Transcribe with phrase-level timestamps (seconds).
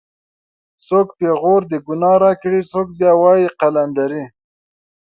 [0.85, 4.23] څوک پېغور د گناه راکړي څوک بیا وایي قلندرې